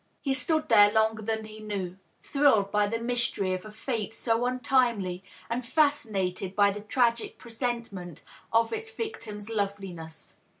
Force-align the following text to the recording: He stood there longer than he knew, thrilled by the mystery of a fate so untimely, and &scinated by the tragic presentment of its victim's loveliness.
He 0.19 0.33
stood 0.33 0.67
there 0.67 0.91
longer 0.91 1.21
than 1.21 1.45
he 1.45 1.59
knew, 1.59 1.99
thrilled 2.23 2.71
by 2.71 2.87
the 2.87 2.97
mystery 2.99 3.53
of 3.53 3.65
a 3.65 3.71
fate 3.71 4.15
so 4.15 4.47
untimely, 4.47 5.23
and 5.47 5.61
&scinated 5.61 6.55
by 6.55 6.71
the 6.71 6.81
tragic 6.81 7.37
presentment 7.37 8.23
of 8.51 8.73
its 8.73 8.89
victim's 8.89 9.47
loveliness. 9.51 10.37